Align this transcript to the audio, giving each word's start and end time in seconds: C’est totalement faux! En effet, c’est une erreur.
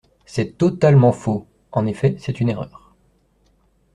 C’est 0.25 0.57
totalement 0.57 1.11
faux! 1.11 1.45
En 1.71 1.85
effet, 1.85 2.15
c’est 2.17 2.39
une 2.41 2.49
erreur. 2.49 2.95